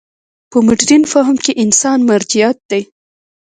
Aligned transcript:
په 0.51 0.57
مډرن 0.65 1.03
فهم 1.11 1.35
کې 1.43 1.51
انسان 1.63 1.99
مرجعیت 2.09 2.57
دی. 2.71 2.81